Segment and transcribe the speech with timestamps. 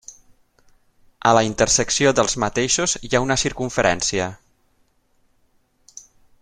[1.31, 4.31] A la intersecció dels mateixos hi ha una circumferència.